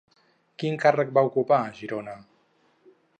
Quin 0.63 0.79
càrrec 0.85 1.13
va 1.17 1.25
ocupar 1.29 1.59
a 1.67 1.75
Girona? 1.81 2.17